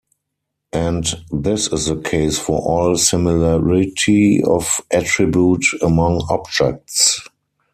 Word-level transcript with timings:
And 0.73 1.05
this 1.29 1.71
is 1.71 1.85
the 1.85 1.97
case 2.01 2.39
for 2.39 2.59
all 2.59 2.95
similarity 2.97 4.41
of 4.43 4.81
attribute 4.91 5.63
among 5.83 6.25
objects. 6.27 7.21